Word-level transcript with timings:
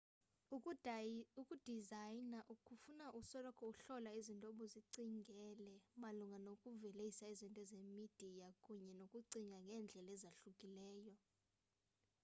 ukudizayina 1.41 2.37
kufuna 2.67 3.05
usoloko 3.19 3.61
uhlola 3.71 4.09
izinto 4.19 4.45
obuzicingele 4.51 5.71
malunga 6.01 6.37
nokuvelisa 6.47 7.23
izinto 7.33 7.61
zemidiya 7.71 8.47
kunye 8.63 8.91
nokucinga 8.99 9.57
ngendlela 9.65 10.11
ezahlukileyo 10.17 11.15